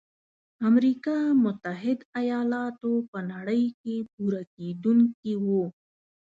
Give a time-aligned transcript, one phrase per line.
[0.69, 5.63] امریکا متحد ایلاتو په نړۍ کې پوره کوونکي وو.